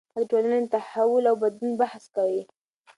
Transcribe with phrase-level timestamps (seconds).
[0.13, 2.41] هغه د ټولنې د تحول او بدلون بحث کوي.